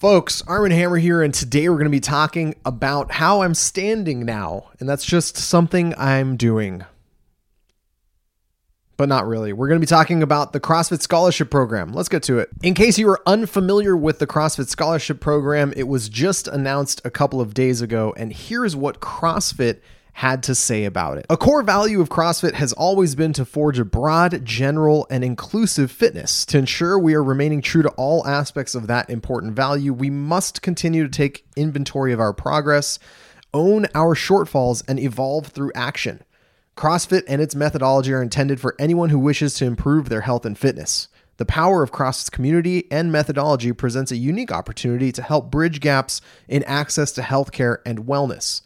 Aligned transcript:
Folks, 0.00 0.40
Arm 0.46 0.70
& 0.70 0.70
Hammer 0.70 0.96
here, 0.96 1.20
and 1.20 1.34
today 1.34 1.68
we're 1.68 1.74
going 1.74 1.84
to 1.84 1.90
be 1.90 2.00
talking 2.00 2.54
about 2.64 3.12
how 3.12 3.42
I'm 3.42 3.52
standing 3.52 4.24
now. 4.24 4.70
And 4.80 4.88
that's 4.88 5.04
just 5.04 5.36
something 5.36 5.92
I'm 5.98 6.38
doing. 6.38 6.86
But 8.96 9.10
not 9.10 9.26
really. 9.26 9.52
We're 9.52 9.68
going 9.68 9.78
to 9.78 9.86
be 9.86 9.86
talking 9.86 10.22
about 10.22 10.54
the 10.54 10.58
CrossFit 10.58 11.02
Scholarship 11.02 11.50
Program. 11.50 11.92
Let's 11.92 12.08
get 12.08 12.22
to 12.22 12.38
it. 12.38 12.48
In 12.62 12.72
case 12.72 12.98
you 12.98 13.10
are 13.10 13.20
unfamiliar 13.26 13.94
with 13.94 14.20
the 14.20 14.26
CrossFit 14.26 14.68
Scholarship 14.68 15.20
Program, 15.20 15.74
it 15.76 15.86
was 15.86 16.08
just 16.08 16.48
announced 16.48 17.02
a 17.04 17.10
couple 17.10 17.42
of 17.42 17.52
days 17.52 17.82
ago, 17.82 18.14
and 18.16 18.32
here's 18.32 18.74
what 18.74 19.00
CrossFit 19.00 19.80
had 20.12 20.42
to 20.44 20.54
say 20.54 20.84
about 20.84 21.18
it. 21.18 21.26
A 21.30 21.36
core 21.36 21.62
value 21.62 22.00
of 22.00 22.08
CrossFit 22.08 22.54
has 22.54 22.72
always 22.72 23.14
been 23.14 23.32
to 23.34 23.44
forge 23.44 23.78
a 23.78 23.84
broad, 23.84 24.44
general, 24.44 25.06
and 25.10 25.24
inclusive 25.24 25.90
fitness. 25.90 26.44
To 26.46 26.58
ensure 26.58 26.98
we 26.98 27.14
are 27.14 27.22
remaining 27.22 27.62
true 27.62 27.82
to 27.82 27.90
all 27.90 28.26
aspects 28.26 28.74
of 28.74 28.86
that 28.88 29.10
important 29.10 29.54
value, 29.54 29.92
we 29.92 30.10
must 30.10 30.62
continue 30.62 31.02
to 31.04 31.10
take 31.10 31.46
inventory 31.56 32.12
of 32.12 32.20
our 32.20 32.32
progress, 32.32 32.98
own 33.54 33.86
our 33.94 34.14
shortfalls, 34.14 34.82
and 34.88 34.98
evolve 34.98 35.48
through 35.48 35.72
action. 35.74 36.22
CrossFit 36.76 37.24
and 37.28 37.42
its 37.42 37.54
methodology 37.54 38.12
are 38.12 38.22
intended 38.22 38.60
for 38.60 38.74
anyone 38.78 39.10
who 39.10 39.18
wishes 39.18 39.54
to 39.54 39.66
improve 39.66 40.08
their 40.08 40.22
health 40.22 40.46
and 40.46 40.56
fitness. 40.56 41.08
The 41.36 41.44
power 41.46 41.82
of 41.82 41.92
CrossFit's 41.92 42.30
community 42.30 42.86
and 42.90 43.10
methodology 43.10 43.72
presents 43.72 44.12
a 44.12 44.16
unique 44.16 44.52
opportunity 44.52 45.10
to 45.12 45.22
help 45.22 45.50
bridge 45.50 45.80
gaps 45.80 46.20
in 46.48 46.62
access 46.64 47.12
to 47.12 47.22
healthcare 47.22 47.78
and 47.86 48.00
wellness. 48.00 48.60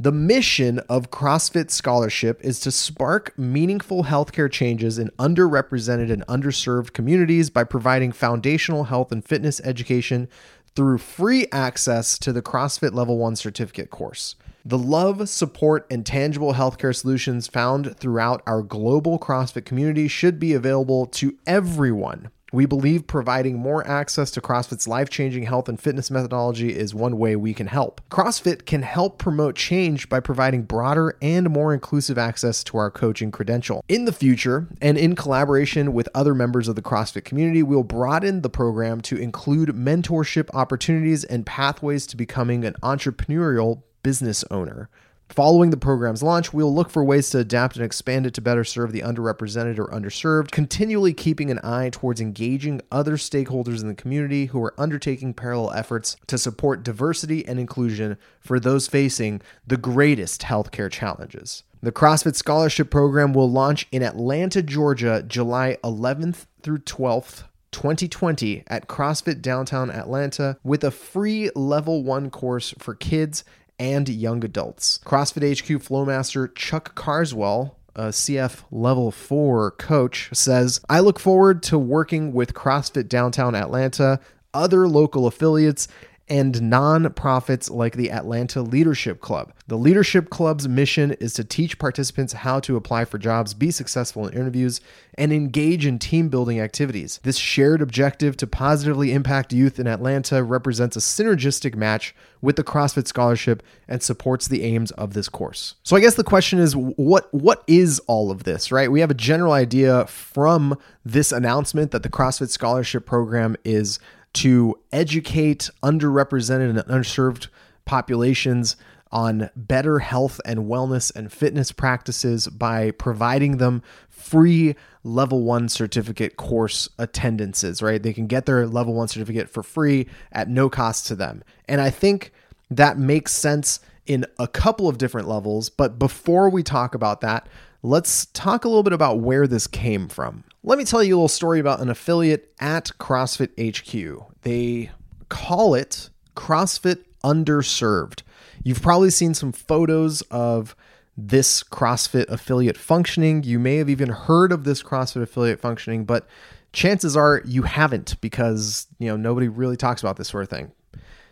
The 0.00 0.12
mission 0.12 0.78
of 0.88 1.10
CrossFit 1.10 1.70
Scholarship 1.70 2.40
is 2.42 2.58
to 2.60 2.72
spark 2.72 3.38
meaningful 3.38 4.04
healthcare 4.04 4.50
changes 4.50 4.98
in 4.98 5.10
underrepresented 5.18 6.10
and 6.10 6.26
underserved 6.26 6.92
communities 6.92 7.50
by 7.50 7.64
providing 7.64 8.10
foundational 8.10 8.84
health 8.84 9.12
and 9.12 9.24
fitness 9.24 9.60
education 9.60 10.28
through 10.74 10.98
free 10.98 11.46
access 11.52 12.18
to 12.18 12.32
the 12.32 12.42
CrossFit 12.42 12.94
Level 12.94 13.18
1 13.18 13.36
certificate 13.36 13.90
course. 13.90 14.34
The 14.64 14.78
love, 14.78 15.28
support, 15.28 15.86
and 15.90 16.06
tangible 16.06 16.54
healthcare 16.54 16.96
solutions 16.96 17.46
found 17.46 17.96
throughout 17.98 18.42
our 18.46 18.62
global 18.62 19.18
CrossFit 19.18 19.66
community 19.66 20.08
should 20.08 20.38
be 20.38 20.54
available 20.54 21.06
to 21.06 21.36
everyone 21.46 22.30
we 22.52 22.66
believe 22.66 23.06
providing 23.06 23.58
more 23.58 23.86
access 23.86 24.30
to 24.30 24.40
CrossFit's 24.40 24.86
life 24.86 25.08
changing 25.08 25.44
health 25.44 25.68
and 25.68 25.80
fitness 25.80 26.10
methodology 26.10 26.76
is 26.76 26.94
one 26.94 27.16
way 27.18 27.34
we 27.34 27.54
can 27.54 27.66
help. 27.66 28.02
CrossFit 28.10 28.66
can 28.66 28.82
help 28.82 29.18
promote 29.18 29.56
change 29.56 30.10
by 30.10 30.20
providing 30.20 30.62
broader 30.62 31.16
and 31.22 31.48
more 31.48 31.72
inclusive 31.72 32.18
access 32.18 32.62
to 32.64 32.76
our 32.76 32.90
coaching 32.90 33.30
credential. 33.30 33.82
In 33.88 34.04
the 34.04 34.12
future, 34.12 34.68
and 34.82 34.98
in 34.98 35.16
collaboration 35.16 35.94
with 35.94 36.08
other 36.14 36.34
members 36.34 36.68
of 36.68 36.76
the 36.76 36.82
CrossFit 36.82 37.24
community, 37.24 37.62
we'll 37.62 37.82
broaden 37.82 38.42
the 38.42 38.50
program 38.50 39.00
to 39.02 39.16
include 39.16 39.70
mentorship 39.70 40.50
opportunities 40.54 41.24
and 41.24 41.46
pathways 41.46 42.06
to 42.08 42.16
becoming 42.16 42.64
an 42.64 42.74
entrepreneurial 42.82 43.82
business 44.02 44.44
owner. 44.50 44.90
Following 45.32 45.70
the 45.70 45.78
program's 45.78 46.22
launch, 46.22 46.52
we'll 46.52 46.74
look 46.74 46.90
for 46.90 47.02
ways 47.02 47.30
to 47.30 47.38
adapt 47.38 47.76
and 47.76 47.84
expand 47.86 48.26
it 48.26 48.34
to 48.34 48.42
better 48.42 48.64
serve 48.64 48.92
the 48.92 49.00
underrepresented 49.00 49.78
or 49.78 49.86
underserved, 49.86 50.50
continually 50.50 51.14
keeping 51.14 51.50
an 51.50 51.58
eye 51.64 51.88
towards 51.90 52.20
engaging 52.20 52.82
other 52.92 53.16
stakeholders 53.16 53.80
in 53.80 53.88
the 53.88 53.94
community 53.94 54.46
who 54.46 54.62
are 54.62 54.74
undertaking 54.76 55.32
parallel 55.32 55.72
efforts 55.72 56.16
to 56.26 56.36
support 56.36 56.82
diversity 56.82 57.46
and 57.46 57.58
inclusion 57.58 58.18
for 58.40 58.60
those 58.60 58.86
facing 58.88 59.40
the 59.66 59.78
greatest 59.78 60.42
healthcare 60.42 60.90
challenges. 60.90 61.62
The 61.80 61.92
CrossFit 61.92 62.36
Scholarship 62.36 62.90
Program 62.90 63.32
will 63.32 63.50
launch 63.50 63.88
in 63.90 64.02
Atlanta, 64.02 64.62
Georgia, 64.62 65.24
July 65.26 65.78
11th 65.82 66.44
through 66.62 66.80
12th. 66.80 67.44
2020 67.72 68.64
at 68.66 68.86
CrossFit 68.86 69.40
Downtown 69.40 69.90
Atlanta 69.90 70.58
with 70.62 70.84
a 70.84 70.90
free 70.90 71.50
level 71.54 72.04
1 72.04 72.28
course 72.28 72.74
for 72.78 72.94
kids 72.94 73.44
and 73.78 74.08
young 74.08 74.44
adults. 74.44 75.00
CrossFit 75.04 75.58
HQ 75.58 75.82
Flowmaster 75.82 76.54
Chuck 76.54 76.94
Carswell 76.94 77.76
a 77.94 78.08
CF 78.08 78.62
Level 78.70 79.10
4 79.10 79.72
coach, 79.72 80.30
says, 80.32 80.80
I 80.88 81.00
look 81.00 81.18
forward 81.18 81.62
to 81.64 81.78
working 81.78 82.32
with 82.32 82.54
CrossFit 82.54 83.08
Downtown 83.08 83.54
Atlanta, 83.54 84.20
other 84.54 84.88
local 84.88 85.26
affiliates, 85.26 85.88
and 86.32 86.54
nonprofits 86.54 87.70
like 87.70 87.94
the 87.94 88.10
Atlanta 88.10 88.62
Leadership 88.62 89.20
Club. 89.20 89.52
The 89.66 89.76
Leadership 89.76 90.30
Club's 90.30 90.66
mission 90.66 91.12
is 91.12 91.34
to 91.34 91.44
teach 91.44 91.78
participants 91.78 92.32
how 92.32 92.58
to 92.60 92.74
apply 92.76 93.04
for 93.04 93.18
jobs, 93.18 93.52
be 93.52 93.70
successful 93.70 94.26
in 94.26 94.32
interviews, 94.32 94.80
and 95.18 95.30
engage 95.30 95.84
in 95.84 95.98
team 95.98 96.30
building 96.30 96.58
activities. 96.58 97.20
This 97.22 97.36
shared 97.36 97.82
objective 97.82 98.38
to 98.38 98.46
positively 98.46 99.12
impact 99.12 99.52
youth 99.52 99.78
in 99.78 99.86
Atlanta 99.86 100.42
represents 100.42 100.96
a 100.96 101.00
synergistic 101.00 101.74
match 101.74 102.14
with 102.40 102.56
the 102.56 102.64
CrossFit 102.64 103.06
Scholarship 103.06 103.62
and 103.86 104.02
supports 104.02 104.48
the 104.48 104.62
aims 104.62 104.90
of 104.92 105.12
this 105.12 105.28
course. 105.28 105.74
So 105.82 105.96
I 105.96 106.00
guess 106.00 106.14
the 106.14 106.24
question 106.24 106.58
is 106.58 106.74
what 106.74 107.28
what 107.34 107.62
is 107.66 107.98
all 108.06 108.30
of 108.30 108.44
this, 108.44 108.72
right? 108.72 108.90
We 108.90 109.00
have 109.00 109.10
a 109.10 109.14
general 109.14 109.52
idea 109.52 110.06
from 110.06 110.78
this 111.04 111.30
announcement 111.30 111.90
that 111.90 112.02
the 112.02 112.08
CrossFit 112.08 112.48
Scholarship 112.48 113.04
program 113.04 113.54
is 113.64 113.98
to 114.34 114.78
educate 114.92 115.68
underrepresented 115.82 116.70
and 116.70 116.78
underserved 116.78 117.48
populations 117.84 118.76
on 119.10 119.50
better 119.54 119.98
health 119.98 120.40
and 120.44 120.60
wellness 120.60 121.14
and 121.14 121.30
fitness 121.30 121.70
practices 121.70 122.48
by 122.48 122.90
providing 122.92 123.58
them 123.58 123.82
free 124.08 124.74
level 125.04 125.42
one 125.42 125.68
certificate 125.68 126.36
course 126.36 126.88
attendances, 126.98 127.82
right? 127.82 128.02
They 128.02 128.14
can 128.14 128.26
get 128.26 128.46
their 128.46 128.66
level 128.66 128.94
one 128.94 129.08
certificate 129.08 129.50
for 129.50 129.62
free 129.62 130.06
at 130.32 130.48
no 130.48 130.70
cost 130.70 131.06
to 131.08 131.14
them. 131.14 131.44
And 131.68 131.80
I 131.80 131.90
think 131.90 132.32
that 132.70 132.98
makes 132.98 133.32
sense 133.32 133.80
in 134.06 134.24
a 134.38 134.48
couple 134.48 134.88
of 134.88 134.98
different 134.98 135.28
levels. 135.28 135.68
But 135.68 135.98
before 135.98 136.48
we 136.48 136.62
talk 136.62 136.94
about 136.94 137.20
that, 137.20 137.46
let's 137.82 138.26
talk 138.26 138.64
a 138.64 138.68
little 138.68 138.82
bit 138.82 138.92
about 138.92 139.20
where 139.20 139.46
this 139.46 139.66
came 139.66 140.08
from. 140.08 140.44
Let 140.64 140.78
me 140.78 140.84
tell 140.84 141.02
you 141.02 141.14
a 141.14 141.16
little 141.16 141.26
story 141.26 141.58
about 141.58 141.80
an 141.80 141.88
affiliate 141.88 142.54
at 142.60 142.92
CrossFit 143.00 143.50
HQ. 143.58 144.32
They 144.42 144.92
call 145.28 145.74
it 145.74 146.08
CrossFit 146.36 147.02
Underserved. 147.24 148.22
You've 148.62 148.80
probably 148.80 149.10
seen 149.10 149.34
some 149.34 149.50
photos 149.50 150.22
of 150.30 150.76
this 151.16 151.64
CrossFit 151.64 152.28
affiliate 152.28 152.78
functioning. 152.78 153.42
You 153.42 153.58
may 153.58 153.78
have 153.78 153.90
even 153.90 154.10
heard 154.10 154.52
of 154.52 154.62
this 154.62 154.84
CrossFit 154.84 155.22
affiliate 155.22 155.58
functioning, 155.58 156.04
but 156.04 156.28
chances 156.72 157.16
are 157.16 157.42
you 157.44 157.62
haven't 157.62 158.20
because, 158.20 158.86
you 159.00 159.08
know, 159.08 159.16
nobody 159.16 159.48
really 159.48 159.76
talks 159.76 160.00
about 160.00 160.16
this 160.16 160.28
sort 160.28 160.44
of 160.44 160.48
thing. 160.48 160.70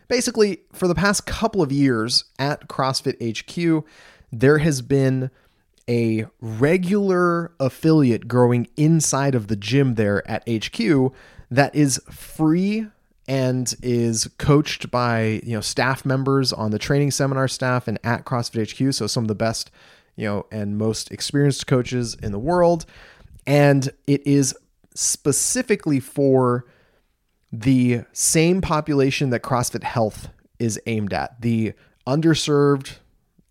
Basically, 0.09 0.63
for 0.73 0.89
the 0.89 0.95
past 0.97 1.27
couple 1.27 1.63
of 1.63 1.71
years 1.71 2.25
at 2.41 2.67
CrossFit 2.67 3.21
HQ, 3.23 3.87
there 4.33 4.59
has 4.59 4.83
been 4.83 5.31
a 5.89 6.27
regular 6.41 7.53
affiliate 7.59 8.29
growing 8.29 8.69
inside 8.77 9.35
of 9.35 9.49
the 9.49 9.57
gym 9.57 9.95
there 9.95 10.29
at 10.29 10.43
HQ 10.49 11.13
that 11.51 11.75
is 11.75 12.01
free 12.11 12.87
and 13.27 13.75
is 13.83 14.29
coached 14.39 14.91
by 14.91 15.41
you 15.45 15.53
know 15.53 15.61
staff 15.61 16.05
members 16.05 16.53
on 16.53 16.71
the 16.71 16.79
training 16.79 17.11
seminar 17.11 17.49
staff 17.49 17.87
and 17.87 17.99
at 18.03 18.25
CrossFit 18.25 18.73
HQ 18.73 18.95
so 18.95 19.07
some 19.07 19.25
of 19.25 19.29
the 19.29 19.35
best 19.35 19.71
you 20.17 20.27
know 20.27 20.47
and 20.51 20.77
most 20.77 21.11
experienced 21.11 21.67
coaches 21.67 22.17
in 22.23 22.33
the 22.33 22.39
world. 22.39 22.87
And 23.47 23.91
it 24.07 24.27
is 24.27 24.55
specifically 24.95 26.01
for 26.01 26.67
the 27.53 28.03
same 28.13 28.61
population 28.61 29.31
that 29.31 29.43
CrossFit 29.43 29.83
Health 29.83 30.29
is 30.59 30.81
aimed 30.87 31.13
at 31.13 31.41
the 31.41 31.73
underserved 32.07 32.99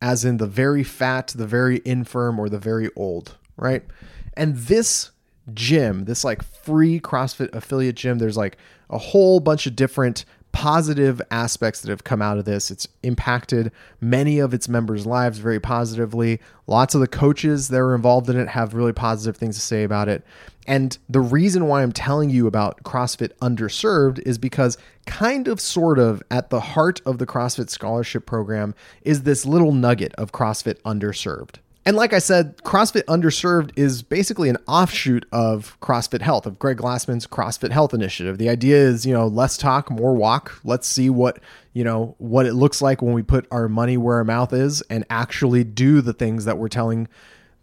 as 0.01 0.25
in 0.25 0.37
the 0.37 0.47
very 0.47 0.83
fat, 0.83 1.27
the 1.35 1.47
very 1.47 1.81
infirm, 1.85 2.39
or 2.39 2.49
the 2.49 2.59
very 2.59 2.89
old, 2.95 3.37
right? 3.57 3.83
And 4.35 4.55
this 4.55 5.11
gym, 5.53 6.05
this 6.05 6.23
like 6.23 6.43
free 6.43 6.99
CrossFit 6.99 7.53
affiliate 7.53 7.95
gym, 7.95 8.19
there's 8.19 8.37
like 8.37 8.57
a 8.89 8.97
whole 8.97 9.39
bunch 9.39 9.65
of 9.65 9.75
different 9.75 10.25
positive 10.51 11.21
aspects 11.29 11.81
that 11.81 11.89
have 11.89 12.03
come 12.03 12.21
out 12.21 12.37
of 12.37 12.45
this. 12.45 12.71
It's 12.71 12.87
impacted 13.03 13.71
many 14.01 14.39
of 14.39 14.53
its 14.53 14.67
members' 14.67 15.05
lives 15.05 15.37
very 15.37 15.59
positively. 15.59 16.39
Lots 16.65 16.95
of 16.95 17.01
the 17.01 17.07
coaches 17.07 17.67
that 17.67 17.79
are 17.79 17.93
involved 17.93 18.29
in 18.29 18.37
it 18.37 18.47
have 18.47 18.73
really 18.73 18.93
positive 18.93 19.37
things 19.37 19.55
to 19.55 19.61
say 19.61 19.83
about 19.83 20.09
it. 20.09 20.23
And 20.69 20.95
the 21.09 21.19
reason 21.19 21.65
why 21.65 21.81
I'm 21.81 21.91
telling 21.91 22.29
you 22.29 22.45
about 22.45 22.83
CrossFit 22.83 23.31
Underserved 23.41 24.19
is 24.19 24.37
because, 24.37 24.77
kind 25.07 25.47
of, 25.47 25.59
sort 25.59 25.97
of, 25.97 26.21
at 26.29 26.51
the 26.51 26.59
heart 26.59 27.01
of 27.07 27.17
the 27.17 27.25
CrossFit 27.25 27.71
Scholarship 27.71 28.27
Program 28.27 28.75
is 29.01 29.23
this 29.23 29.47
little 29.47 29.71
nugget 29.71 30.13
of 30.13 30.31
CrossFit 30.31 30.79
Underserved. 30.83 31.55
And 31.87 31.97
like 31.97 32.13
I 32.13 32.19
said, 32.19 32.55
CrossFit 32.57 33.01
Underserved 33.05 33.71
is 33.75 34.03
basically 34.03 34.47
an 34.47 34.57
offshoot 34.67 35.25
of 35.31 35.75
CrossFit 35.79 36.21
Health, 36.21 36.45
of 36.45 36.59
Greg 36.59 36.77
Glassman's 36.77 37.25
CrossFit 37.25 37.71
Health 37.71 37.95
initiative. 37.95 38.37
The 38.37 38.49
idea 38.49 38.77
is, 38.77 39.07
you 39.07 39.13
know, 39.13 39.25
less 39.25 39.57
talk, 39.57 39.89
more 39.89 40.13
walk. 40.13 40.59
Let's 40.63 40.85
see 40.85 41.09
what, 41.09 41.39
you 41.73 41.83
know, 41.83 42.13
what 42.19 42.45
it 42.45 42.53
looks 42.53 42.79
like 42.79 43.01
when 43.01 43.13
we 43.13 43.23
put 43.23 43.47
our 43.49 43.67
money 43.67 43.97
where 43.97 44.17
our 44.17 44.23
mouth 44.23 44.53
is 44.53 44.83
and 44.83 45.03
actually 45.09 45.63
do 45.63 46.01
the 46.01 46.13
things 46.13 46.45
that 46.45 46.59
we're 46.59 46.69
telling 46.69 47.07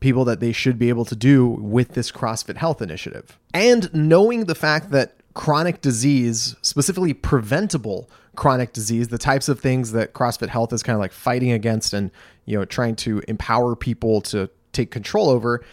people 0.01 0.25
that 0.25 0.41
they 0.41 0.53
should 0.53 0.79
be 0.79 0.89
able 0.89 1.05
to 1.05 1.17
do 1.17 1.47
with 1.47 1.95
this 1.95 2.13
CrossFit 2.13 2.57
Health 2.57 2.83
initiative. 2.83 3.39
And 3.55 3.93
knowing 3.95 4.45
the 4.45 4.55
fact 4.55 4.91
that 4.91 5.17
chronic 5.35 5.81
disease, 5.81 6.57
specifically 6.63 7.15
preventable 7.15 8.11
chronic 8.37 8.73
disease, 8.73 9.09
the 9.09 9.19
types 9.19 9.49
of 9.49 9.61
things 9.61 9.93
that 9.93 10.13
CrossFit 10.13 10.49
Health 10.49 10.73
is 10.73 10.83
kind 10.83 10.95
of 10.95 11.01
like 11.01 11.13
fighting 11.13 11.53
against 11.53 11.93
and, 11.95 12.11
you 12.45 12.59
know, 12.59 12.65
trying 12.65 12.97
to 12.97 13.23
empower 13.29 13.75
people 13.75 14.21
to 14.23 14.51
take 14.73 14.91
control 14.91 15.31
over, 15.31 15.65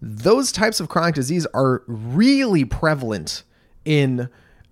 those 0.00 0.52
types 0.52 0.80
of 0.80 0.88
chronic 0.88 1.14
disease 1.14 1.46
are 1.54 1.82
really 1.86 2.64
prevalent 2.64 3.44
in 3.84 4.28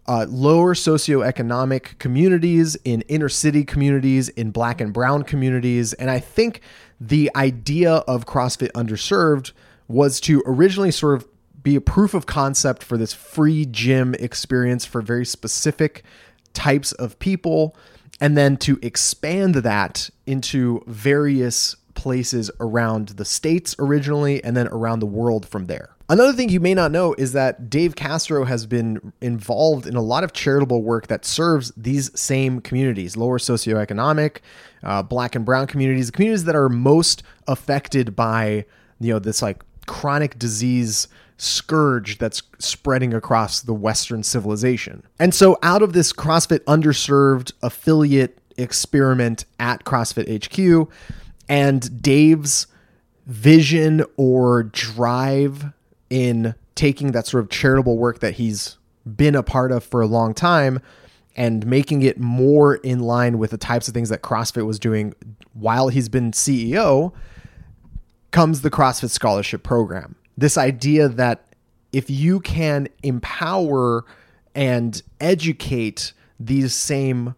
uh, 0.07 0.27
lower 0.29 0.75
socioeconomic 0.75 1.99
communities, 1.99 2.77
in 2.85 3.03
inner 3.03 3.29
city 3.29 3.65
communities, 3.65 4.29
in 4.31 4.51
black 4.51 4.81
and 4.81 4.93
brown 4.93 5.23
communities. 5.23 5.93
And 5.95 6.11
I 6.11 6.19
think 6.19 6.63
the 7.01 7.31
idea 7.35 7.93
of 7.93 8.27
CrossFit 8.27 8.71
Underserved 8.73 9.53
was 9.89 10.21
to 10.21 10.43
originally 10.47 10.91
sort 10.91 11.17
of 11.17 11.29
be 11.63 11.77
a 11.77 11.81
proof 11.81 12.15
of 12.15 12.27
concept 12.27 12.83
for 12.83 12.97
this 12.97 13.13
free 13.13 13.67
gym 13.67 14.15
experience 14.15 14.85
for 14.85 15.03
very 15.03 15.25
specific 15.25 16.05
types 16.53 16.93
of 16.93 17.19
people, 17.19 17.77
and 18.21 18.37
then 18.37 18.57
to 18.59 18.79
expand 18.83 19.57
that 19.57 20.11
into 20.27 20.83
various 20.87 21.77
places 21.95 22.51
around 22.61 23.09
the 23.11 23.25
states 23.25 23.75
originally 23.79 24.43
and 24.45 24.57
then 24.57 24.69
around 24.69 25.01
the 25.01 25.07
world 25.07 25.47
from 25.47 25.67
there. 25.67 25.91
Another 26.11 26.33
thing 26.33 26.49
you 26.49 26.59
may 26.59 26.75
not 26.75 26.91
know 26.91 27.15
is 27.15 27.35
that 27.35 27.71
Dave 27.71 27.95
Castro 27.95 28.45
has 28.45 28.67
been 28.67 29.13
involved 29.21 29.87
in 29.87 29.95
a 29.95 30.03
lot 30.03 30.25
of 30.25 30.33
charitable 30.33 30.83
work 30.83 31.07
that 31.07 31.25
serves 31.25 31.73
these 31.77 32.11
same 32.19 32.61
communities, 32.61 33.17
lower 33.17 33.39
socioeconomic, 33.39 34.39
uh, 34.83 35.05
black 35.05 35.37
and 35.37 35.45
brown 35.45 35.69
communities, 35.69 36.11
communities 36.11 36.43
that 36.47 36.57
are 36.57 36.69
most 36.69 37.23
affected 37.47 38.17
by 38.17 38.65
you 38.99 39.13
know 39.13 39.21
this 39.21 39.41
like 39.41 39.63
chronic 39.87 40.37
disease 40.37 41.07
scourge 41.37 42.19
that's 42.19 42.43
spreading 42.59 43.15
across 43.15 43.63
the 43.63 43.73
Western 43.73 44.25
civilization. 44.25 45.05
And 45.21 45.33
so, 45.33 45.59
out 45.63 45.81
of 45.81 45.93
this 45.93 46.13
CrossFit 46.13 46.65
underserved 46.65 47.53
affiliate 47.63 48.37
experiment 48.57 49.45
at 49.61 49.85
CrossFit 49.85 50.45
HQ 50.45 50.93
and 51.49 52.03
Dave's 52.03 52.67
vision 53.27 54.05
or 54.17 54.65
drive 54.65 55.73
in 56.11 56.55
taking 56.75 57.13
that 57.13 57.27
sort 57.27 57.43
of 57.43 57.49
charitable 57.49 57.97
work 57.97 58.19
that 58.19 58.35
he's 58.35 58.77
been 59.17 59.35
a 59.35 59.43
part 59.43 59.73
of 59.73 59.83
for 59.83 60.03
a 60.03 60.07
long 60.07 60.35
time 60.35 60.81
and 61.37 61.65
making 61.67 62.03
it 62.03 62.19
more 62.19 62.77
in 62.77 63.01
line 63.01 63.39
with 63.39 63.53
the 63.53 63.59
types 63.59 63.89
of 63.89 63.95
things 63.95 64.09
that 64.09 64.21
CrossFit 64.21 64.67
was 64.67 64.79
doing 64.79 65.15
while 65.55 65.89
he's 65.89 66.09
been 66.09 66.33
CEO 66.33 67.13
comes 68.31 68.63
the 68.63 68.71
CrossFit 68.71 69.11
Scholarship 69.11 69.63
Program. 69.63 70.17
This 70.37 70.59
idea 70.59 71.09
that 71.09 71.45
if 71.93 72.11
you 72.11 72.41
can 72.41 72.89
empower 73.03 74.05
and 74.55 75.03
educate 75.21 76.13
these 76.39 76.73
same 76.75 77.35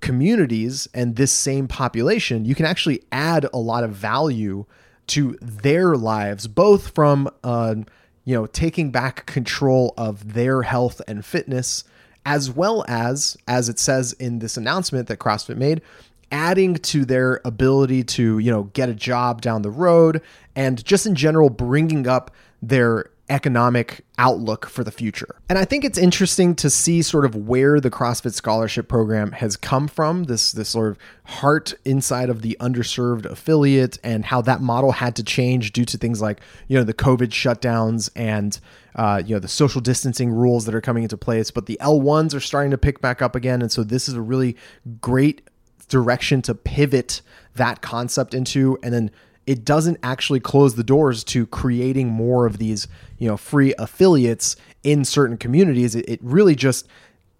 communities 0.00 0.88
and 0.94 1.16
this 1.16 1.32
same 1.32 1.68
population, 1.68 2.44
you 2.44 2.54
can 2.54 2.66
actually 2.66 3.02
add 3.12 3.46
a 3.52 3.58
lot 3.58 3.84
of 3.84 3.90
value 3.90 4.64
to 5.08 5.38
their 5.40 5.96
lives, 5.96 6.46
both 6.48 6.88
from 6.88 7.28
uh, 7.44 7.74
you 8.24 8.34
know 8.34 8.46
taking 8.46 8.90
back 8.90 9.26
control 9.26 9.94
of 9.96 10.34
their 10.34 10.62
health 10.62 11.00
and 11.06 11.24
fitness, 11.24 11.84
as 12.24 12.50
well 12.50 12.84
as 12.88 13.36
as 13.46 13.68
it 13.68 13.78
says 13.78 14.12
in 14.14 14.38
this 14.38 14.56
announcement 14.56 15.08
that 15.08 15.18
CrossFit 15.18 15.56
made, 15.56 15.82
adding 16.32 16.74
to 16.74 17.04
their 17.04 17.40
ability 17.44 18.04
to 18.04 18.38
you 18.38 18.50
know 18.50 18.64
get 18.74 18.88
a 18.88 18.94
job 18.94 19.40
down 19.42 19.62
the 19.62 19.70
road, 19.70 20.22
and 20.54 20.84
just 20.84 21.06
in 21.06 21.14
general 21.14 21.50
bringing 21.50 22.06
up 22.06 22.30
their 22.62 23.10
economic 23.28 24.04
outlook 24.18 24.66
for 24.66 24.84
the 24.84 24.90
future. 24.90 25.36
And 25.48 25.58
I 25.58 25.64
think 25.64 25.84
it's 25.84 25.98
interesting 25.98 26.54
to 26.56 26.70
see 26.70 27.02
sort 27.02 27.24
of 27.24 27.34
where 27.34 27.80
the 27.80 27.90
CrossFit 27.90 28.34
scholarship 28.34 28.88
program 28.88 29.32
has 29.32 29.56
come 29.56 29.88
from, 29.88 30.24
this 30.24 30.52
this 30.52 30.68
sort 30.68 30.90
of 30.90 30.98
heart 31.24 31.74
inside 31.84 32.30
of 32.30 32.42
the 32.42 32.56
underserved 32.60 33.24
affiliate 33.24 33.98
and 34.04 34.24
how 34.24 34.40
that 34.42 34.60
model 34.60 34.92
had 34.92 35.16
to 35.16 35.24
change 35.24 35.72
due 35.72 35.84
to 35.84 35.98
things 35.98 36.22
like, 36.22 36.40
you 36.68 36.78
know, 36.78 36.84
the 36.84 36.94
COVID 36.94 37.28
shutdowns 37.28 38.10
and 38.14 38.60
uh, 38.94 39.22
you 39.24 39.34
know, 39.34 39.40
the 39.40 39.48
social 39.48 39.80
distancing 39.80 40.30
rules 40.30 40.64
that 40.64 40.74
are 40.74 40.80
coming 40.80 41.02
into 41.02 41.18
place, 41.18 41.50
but 41.50 41.66
the 41.66 41.78
L1s 41.82 42.34
are 42.34 42.40
starting 42.40 42.70
to 42.70 42.78
pick 42.78 43.00
back 43.00 43.20
up 43.20 43.36
again. 43.36 43.60
And 43.60 43.70
so 43.70 43.84
this 43.84 44.08
is 44.08 44.14
a 44.14 44.22
really 44.22 44.56
great 45.02 45.42
direction 45.88 46.42
to 46.42 46.54
pivot 46.54 47.20
that 47.54 47.82
concept 47.82 48.32
into. 48.34 48.78
And 48.82 48.94
then 48.94 49.10
it 49.46 49.64
doesn't 49.64 49.98
actually 50.02 50.40
close 50.40 50.74
the 50.74 50.84
doors 50.84 51.22
to 51.24 51.46
creating 51.46 52.08
more 52.08 52.46
of 52.46 52.58
these, 52.58 52.88
you 53.18 53.28
know, 53.28 53.36
free 53.36 53.74
affiliates 53.78 54.56
in 54.82 55.04
certain 55.04 55.36
communities. 55.36 55.94
It, 55.94 56.08
it 56.08 56.20
really 56.22 56.54
just 56.54 56.86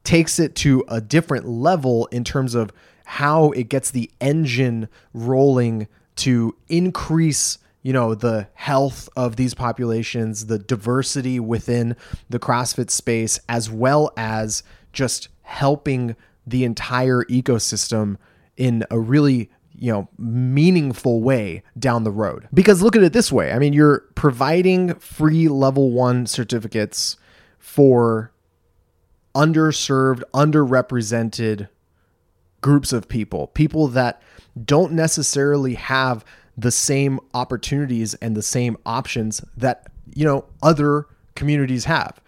takes 0.04 0.38
it 0.38 0.54
to 0.54 0.84
a 0.88 1.00
different 1.00 1.48
level 1.48 2.06
in 2.06 2.22
terms 2.22 2.54
of 2.54 2.72
how 3.04 3.50
it 3.52 3.68
gets 3.68 3.90
the 3.90 4.10
engine 4.20 4.88
rolling 5.12 5.88
to 6.16 6.56
increase 6.68 7.58
you 7.82 7.92
know 7.92 8.16
the 8.16 8.48
health 8.54 9.08
of 9.16 9.36
these 9.36 9.54
populations 9.54 10.46
the 10.46 10.58
diversity 10.58 11.38
within 11.38 11.94
the 12.28 12.38
crossfit 12.38 12.90
space 12.90 13.38
as 13.48 13.70
well 13.70 14.12
as 14.16 14.64
just 14.92 15.28
helping 15.42 16.16
the 16.44 16.64
entire 16.64 17.22
ecosystem 17.24 18.16
in 18.56 18.84
a 18.90 18.98
really 18.98 19.50
you 19.78 19.92
know, 19.92 20.08
meaningful 20.18 21.22
way 21.22 21.62
down 21.78 22.04
the 22.04 22.10
road. 22.10 22.48
Because 22.52 22.82
look 22.82 22.96
at 22.96 23.02
it 23.02 23.12
this 23.12 23.30
way 23.30 23.52
I 23.52 23.58
mean, 23.58 23.72
you're 23.72 24.00
providing 24.14 24.94
free 24.94 25.48
level 25.48 25.90
one 25.90 26.26
certificates 26.26 27.16
for 27.58 28.32
underserved, 29.34 30.22
underrepresented 30.32 31.68
groups 32.62 32.92
of 32.92 33.08
people, 33.08 33.48
people 33.48 33.86
that 33.88 34.22
don't 34.64 34.92
necessarily 34.92 35.74
have 35.74 36.24
the 36.56 36.70
same 36.70 37.20
opportunities 37.34 38.14
and 38.14 38.34
the 38.34 38.42
same 38.42 38.78
options 38.86 39.44
that, 39.56 39.88
you 40.14 40.24
know, 40.24 40.46
other 40.62 41.06
communities 41.34 41.84
have. 41.84 42.18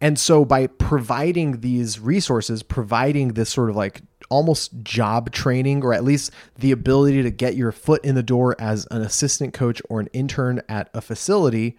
And 0.00 0.18
so 0.18 0.44
by 0.44 0.66
providing 0.66 1.60
these 1.60 1.98
resources, 1.98 2.62
providing 2.62 3.34
this 3.34 3.50
sort 3.50 3.70
of 3.70 3.76
like 3.76 4.02
almost 4.32 4.82
job 4.82 5.30
training 5.30 5.84
or 5.84 5.92
at 5.92 6.02
least 6.02 6.32
the 6.58 6.72
ability 6.72 7.22
to 7.22 7.30
get 7.30 7.54
your 7.54 7.70
foot 7.70 8.02
in 8.02 8.14
the 8.14 8.22
door 8.22 8.56
as 8.58 8.86
an 8.90 9.02
assistant 9.02 9.52
coach 9.52 9.82
or 9.90 10.00
an 10.00 10.08
intern 10.14 10.62
at 10.70 10.88
a 10.94 11.02
facility, 11.02 11.76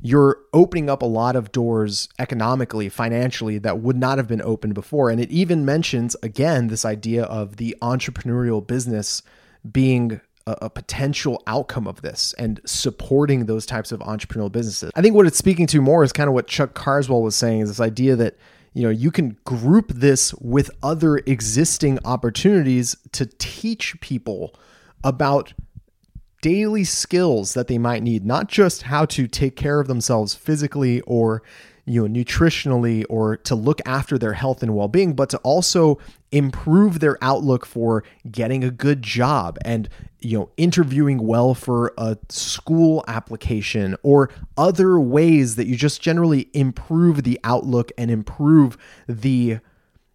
you're 0.00 0.38
opening 0.54 0.88
up 0.88 1.02
a 1.02 1.06
lot 1.06 1.36
of 1.36 1.52
doors 1.52 2.08
economically, 2.18 2.88
financially 2.88 3.58
that 3.58 3.80
would 3.80 3.96
not 3.96 4.16
have 4.16 4.26
been 4.26 4.40
opened 4.40 4.72
before. 4.72 5.10
And 5.10 5.20
it 5.20 5.30
even 5.30 5.66
mentions 5.66 6.16
again 6.22 6.68
this 6.68 6.86
idea 6.86 7.24
of 7.24 7.56
the 7.56 7.76
entrepreneurial 7.82 8.66
business 8.66 9.22
being 9.70 10.22
a, 10.46 10.70
potential 10.70 11.42
outcome 11.46 11.86
of 11.86 12.00
this 12.00 12.34
and 12.38 12.58
supporting 12.64 13.44
those 13.44 13.66
types 13.66 13.92
of 13.92 14.00
entrepreneurial 14.00 14.50
businesses. 14.50 14.90
I 14.94 15.02
think 15.02 15.14
what 15.14 15.26
it's 15.26 15.36
speaking 15.36 15.66
to 15.66 15.82
more 15.82 16.02
is 16.02 16.12
kind 16.14 16.28
of 16.28 16.32
what 16.32 16.46
Chuck 16.46 16.72
Carswell 16.72 17.20
was 17.20 17.36
saying 17.36 17.60
is 17.60 17.68
this 17.68 17.80
idea 17.80 18.16
that 18.16 18.38
you 18.78 18.84
know 18.84 18.90
you 18.90 19.10
can 19.10 19.36
group 19.44 19.88
this 19.88 20.32
with 20.34 20.70
other 20.84 21.16
existing 21.26 21.98
opportunities 22.04 22.96
to 23.10 23.26
teach 23.26 24.00
people 24.00 24.54
about 25.02 25.52
daily 26.42 26.84
skills 26.84 27.54
that 27.54 27.66
they 27.66 27.76
might 27.76 28.04
need 28.04 28.24
not 28.24 28.46
just 28.46 28.82
how 28.82 29.04
to 29.04 29.26
take 29.26 29.56
care 29.56 29.80
of 29.80 29.88
themselves 29.88 30.32
physically 30.32 31.00
or 31.00 31.42
you 31.86 32.06
know 32.06 32.22
nutritionally 32.22 33.04
or 33.08 33.36
to 33.38 33.56
look 33.56 33.80
after 33.84 34.16
their 34.16 34.34
health 34.34 34.62
and 34.62 34.76
well-being 34.76 35.12
but 35.12 35.28
to 35.28 35.38
also 35.38 35.98
improve 36.32 37.00
their 37.00 37.16
outlook 37.22 37.64
for 37.64 38.04
getting 38.30 38.62
a 38.62 38.70
good 38.70 39.02
job 39.02 39.58
and 39.64 39.88
you 40.20 40.38
know 40.38 40.50
interviewing 40.56 41.26
well 41.26 41.54
for 41.54 41.92
a 41.96 42.16
school 42.28 43.04
application 43.08 43.96
or 44.02 44.30
other 44.56 44.98
ways 45.00 45.56
that 45.56 45.66
you 45.66 45.76
just 45.76 46.02
generally 46.02 46.48
improve 46.52 47.22
the 47.22 47.38
outlook 47.44 47.90
and 47.96 48.10
improve 48.10 48.76
the 49.06 49.58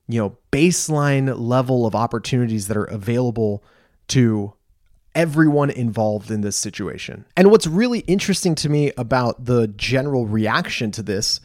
you 0.07 0.19
know 0.19 0.37
baseline 0.51 1.33
level 1.39 1.85
of 1.85 1.95
opportunities 1.95 2.67
that 2.67 2.77
are 2.77 2.85
available 2.85 3.63
to 4.07 4.53
everyone 5.15 5.69
involved 5.69 6.31
in 6.31 6.41
this 6.41 6.55
situation. 6.55 7.25
And 7.37 7.51
what's 7.51 7.67
really 7.67 7.99
interesting 7.99 8.55
to 8.55 8.69
me 8.69 8.91
about 8.97 9.45
the 9.45 9.67
general 9.67 10.25
reaction 10.25 10.91
to 10.91 11.03
this 11.03 11.39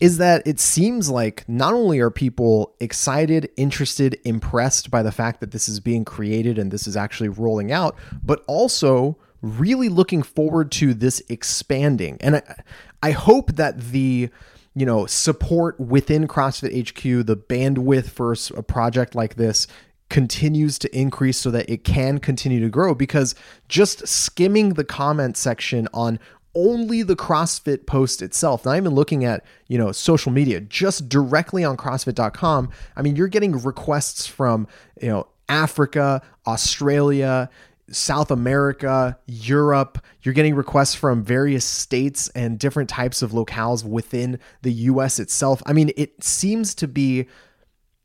is 0.00 0.18
that 0.18 0.46
it 0.46 0.60
seems 0.60 1.10
like 1.10 1.48
not 1.48 1.72
only 1.72 2.00
are 2.00 2.10
people 2.10 2.74
excited, 2.80 3.50
interested, 3.56 4.18
impressed 4.24 4.90
by 4.90 5.02
the 5.02 5.12
fact 5.12 5.40
that 5.40 5.50
this 5.50 5.68
is 5.68 5.80
being 5.80 6.04
created 6.04 6.58
and 6.58 6.70
this 6.70 6.86
is 6.86 6.96
actually 6.96 7.28
rolling 7.28 7.72
out, 7.72 7.96
but 8.22 8.42
also 8.46 9.16
really 9.42 9.88
looking 9.88 10.22
forward 10.22 10.72
to 10.72 10.94
this 10.94 11.22
expanding. 11.28 12.16
And 12.20 12.36
I, 12.36 12.62
I 13.02 13.10
hope 13.12 13.52
that 13.52 13.80
the 13.80 14.30
you 14.74 14.86
know 14.86 15.06
support 15.06 15.78
within 15.78 16.26
CrossFit 16.26 16.88
HQ, 16.88 17.26
the 17.26 17.36
bandwidth 17.36 18.10
for 18.10 18.34
a 18.58 18.62
project 18.62 19.14
like 19.14 19.36
this 19.36 19.66
continues 20.10 20.78
to 20.78 20.96
increase 20.96 21.38
so 21.38 21.50
that 21.50 21.68
it 21.68 21.84
can 21.84 22.18
continue 22.18 22.60
to 22.60 22.68
grow 22.68 22.94
because 22.94 23.34
just 23.68 24.06
skimming 24.06 24.74
the 24.74 24.84
comment 24.84 25.36
section 25.36 25.88
on 25.94 26.18
only 26.54 27.02
the 27.02 27.16
CrossFit 27.16 27.86
post 27.86 28.22
itself, 28.22 28.64
not 28.64 28.76
even 28.76 28.94
looking 28.94 29.24
at, 29.24 29.44
you 29.68 29.78
know, 29.78 29.92
social 29.92 30.32
media, 30.32 30.60
just 30.60 31.08
directly 31.08 31.64
on 31.64 31.76
CrossFit.com. 31.76 32.70
I 32.96 33.02
mean, 33.02 33.16
you're 33.16 33.28
getting 33.28 33.60
requests 33.62 34.26
from, 34.26 34.66
you 35.00 35.08
know, 35.08 35.26
Africa, 35.48 36.22
Australia, 36.46 37.50
South 37.90 38.30
America, 38.30 39.18
Europe. 39.26 40.02
You're 40.22 40.34
getting 40.34 40.54
requests 40.54 40.94
from 40.94 41.22
various 41.22 41.64
states 41.64 42.28
and 42.30 42.58
different 42.58 42.88
types 42.88 43.22
of 43.22 43.32
locales 43.32 43.84
within 43.84 44.38
the 44.62 44.72
US 44.72 45.18
itself. 45.18 45.62
I 45.66 45.72
mean, 45.72 45.92
it 45.96 46.22
seems 46.22 46.74
to 46.76 46.88
be 46.88 47.26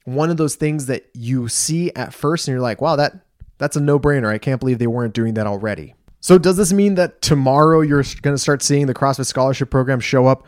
one 0.03 0.29
of 0.29 0.37
those 0.37 0.55
things 0.55 0.87
that 0.87 1.05
you 1.13 1.47
see 1.47 1.93
at 1.93 2.13
first 2.13 2.47
and 2.47 2.53
you're 2.53 2.61
like, 2.61 2.81
wow, 2.81 2.95
that 2.95 3.25
that's 3.57 3.75
a 3.75 3.81
no-brainer. 3.81 4.27
I 4.27 4.37
can't 4.37 4.59
believe 4.59 4.79
they 4.79 4.87
weren't 4.87 5.13
doing 5.13 5.35
that 5.35 5.45
already. 5.45 5.93
So 6.21 6.37
does 6.37 6.57
this 6.57 6.73
mean 6.73 6.95
that 6.95 7.21
tomorrow 7.21 7.81
you're 7.81 8.03
going 8.21 8.35
to 8.35 8.39
start 8.39 8.61
seeing 8.61 8.87
the 8.87 8.93
CrossFit 8.93 9.25
scholarship 9.25 9.69
program 9.69 9.99
show 9.99 10.27
up 10.27 10.45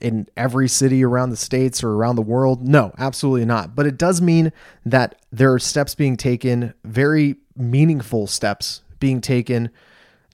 in 0.00 0.28
every 0.36 0.68
city 0.68 1.04
around 1.04 1.30
the 1.30 1.36
states 1.36 1.84
or 1.84 1.92
around 1.92 2.16
the 2.16 2.22
world? 2.22 2.66
No, 2.66 2.92
absolutely 2.98 3.44
not. 3.44 3.76
But 3.76 3.86
it 3.86 3.96
does 3.96 4.20
mean 4.20 4.52
that 4.84 5.22
there 5.30 5.52
are 5.52 5.58
steps 5.58 5.94
being 5.94 6.16
taken, 6.16 6.74
very 6.84 7.36
meaningful 7.56 8.26
steps 8.26 8.82
being 8.98 9.20
taken 9.20 9.70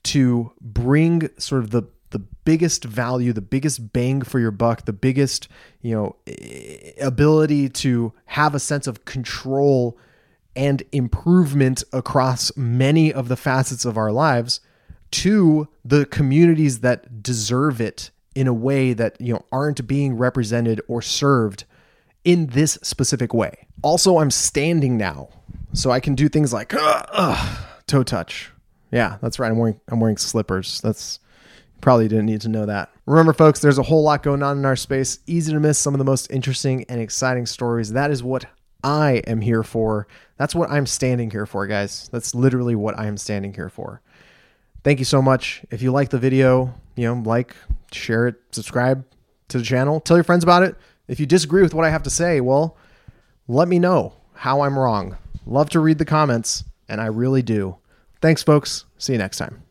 to 0.03 0.51
bring 0.61 1.29
sort 1.37 1.63
of 1.63 1.71
the 1.71 1.83
the 2.11 2.19
biggest 2.19 2.83
value, 2.83 3.31
the 3.31 3.41
biggest 3.41 3.93
bang 3.93 4.23
for 4.23 4.39
your 4.39 4.49
buck, 4.49 4.85
the 4.85 4.93
biggest, 4.93 5.47
you 5.83 5.93
know, 5.93 6.15
ability 6.99 7.69
to 7.69 8.11
have 8.25 8.55
a 8.55 8.59
sense 8.59 8.87
of 8.87 9.05
control 9.05 9.95
and 10.55 10.81
improvement 10.91 11.83
across 11.93 12.51
many 12.57 13.13
of 13.13 13.27
the 13.27 13.35
facets 13.35 13.85
of 13.85 13.95
our 13.95 14.11
lives 14.11 14.59
to 15.11 15.67
the 15.83 16.05
communities 16.05 16.79
that 16.81 17.23
deserve 17.23 17.81
it 17.81 18.11
in 18.35 18.47
a 18.47 18.53
way 18.53 18.93
that 18.93 19.19
you 19.19 19.33
know 19.33 19.43
aren't 19.51 19.85
being 19.87 20.15
represented 20.17 20.81
or 20.87 21.01
served 21.01 21.65
in 22.23 22.47
this 22.47 22.77
specific 22.83 23.33
way. 23.33 23.67
Also, 23.81 24.19
I'm 24.19 24.31
standing 24.31 24.97
now, 24.97 25.29
so 25.73 25.91
I 25.91 25.99
can 25.99 26.15
do 26.15 26.29
things 26.29 26.53
like 26.53 26.73
uh, 26.73 27.03
uh, 27.11 27.57
toe 27.87 28.03
touch. 28.03 28.51
Yeah, 28.91 29.17
that's 29.21 29.39
right. 29.39 29.51
I'm 29.51 29.57
wearing 29.57 29.79
I'm 29.87 29.99
wearing 29.99 30.17
slippers. 30.17 30.81
That's 30.81 31.19
probably 31.81 32.07
didn't 32.07 32.25
need 32.25 32.41
to 32.41 32.49
know 32.49 32.65
that. 32.65 32.91
Remember, 33.05 33.33
folks, 33.33 33.61
there's 33.61 33.77
a 33.77 33.83
whole 33.83 34.03
lot 34.03 34.23
going 34.23 34.43
on 34.43 34.57
in 34.57 34.65
our 34.65 34.75
space. 34.75 35.19
Easy 35.27 35.51
to 35.53 35.59
miss 35.59 35.79
some 35.79 35.93
of 35.93 35.97
the 35.97 36.05
most 36.05 36.29
interesting 36.31 36.85
and 36.89 36.99
exciting 36.99 37.45
stories. 37.45 37.93
That 37.93 38.11
is 38.11 38.21
what 38.21 38.45
I 38.83 39.21
am 39.27 39.41
here 39.41 39.63
for. 39.63 40.07
That's 40.37 40.55
what 40.55 40.69
I'm 40.69 40.85
standing 40.85 41.31
here 41.31 41.45
for, 41.45 41.67
guys. 41.67 42.09
That's 42.11 42.35
literally 42.35 42.75
what 42.75 42.97
I 42.97 43.07
am 43.07 43.17
standing 43.17 43.53
here 43.53 43.69
for. 43.69 44.01
Thank 44.83 44.99
you 44.99 45.05
so 45.05 45.21
much. 45.21 45.63
If 45.71 45.81
you 45.81 45.91
like 45.91 46.09
the 46.09 46.19
video, 46.19 46.73
you 46.95 47.07
know, 47.07 47.21
like, 47.21 47.55
share 47.91 48.27
it, 48.27 48.35
subscribe 48.51 49.05
to 49.49 49.57
the 49.57 49.63
channel, 49.63 49.99
tell 49.99 50.17
your 50.17 50.23
friends 50.23 50.43
about 50.43 50.63
it. 50.63 50.75
If 51.07 51.19
you 51.19 51.25
disagree 51.25 51.61
with 51.61 51.73
what 51.73 51.85
I 51.85 51.89
have 51.89 52.03
to 52.03 52.09
say, 52.09 52.39
well, 52.39 52.77
let 53.47 53.67
me 53.67 53.79
know 53.79 54.13
how 54.33 54.61
I'm 54.61 54.77
wrong. 54.77 55.17
Love 55.45 55.69
to 55.71 55.79
read 55.79 55.97
the 55.97 56.05
comments, 56.05 56.63
and 56.87 57.01
I 57.01 57.07
really 57.07 57.41
do. 57.41 57.77
Thanks, 58.21 58.43
folks. 58.43 58.85
See 58.97 59.13
you 59.13 59.19
next 59.19 59.37
time. 59.37 59.63